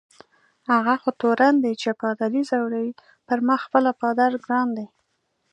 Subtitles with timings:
[0.71, 2.91] هغه خو تورن دی چي پادري ځوروي،
[3.27, 4.87] پر ما خپله پادر ګران دی.